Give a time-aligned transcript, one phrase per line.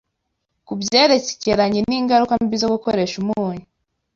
[0.65, 3.65] ku byerekeranye n’ingaruka mbi zo gukoresha umunyu,